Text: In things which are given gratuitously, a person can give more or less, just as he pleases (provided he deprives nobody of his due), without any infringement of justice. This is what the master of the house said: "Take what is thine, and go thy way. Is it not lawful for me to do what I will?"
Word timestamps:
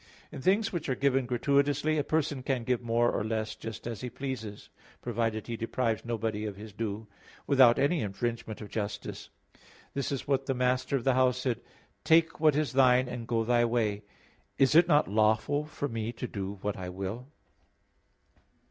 In 0.31 0.41
things 0.41 0.73
which 0.73 0.89
are 0.89 0.95
given 0.95 1.27
gratuitously, 1.27 1.99
a 1.99 2.03
person 2.03 2.41
can 2.41 2.63
give 2.63 2.81
more 2.81 3.11
or 3.11 3.23
less, 3.23 3.53
just 3.55 3.85
as 3.85 4.01
he 4.01 4.09
pleases 4.09 4.67
(provided 4.99 5.45
he 5.45 5.55
deprives 5.55 6.03
nobody 6.03 6.43
of 6.43 6.55
his 6.55 6.73
due), 6.73 7.05
without 7.45 7.77
any 7.77 8.01
infringement 8.01 8.61
of 8.61 8.69
justice. 8.71 9.29
This 9.93 10.11
is 10.11 10.27
what 10.27 10.47
the 10.47 10.55
master 10.55 10.95
of 10.95 11.03
the 11.03 11.13
house 11.13 11.37
said: 11.37 11.61
"Take 12.03 12.39
what 12.39 12.55
is 12.55 12.73
thine, 12.73 13.07
and 13.07 13.27
go 13.27 13.43
thy 13.43 13.63
way. 13.63 14.01
Is 14.57 14.73
it 14.73 14.87
not 14.87 15.07
lawful 15.07 15.65
for 15.65 15.87
me 15.87 16.11
to 16.13 16.25
do 16.27 16.57
what 16.63 16.77
I 16.77 16.89
will?" 16.89 17.27